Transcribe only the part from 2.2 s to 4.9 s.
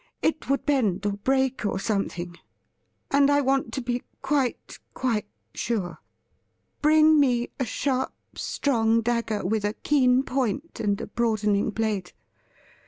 RIDDLE RING thing, and I want to be quite,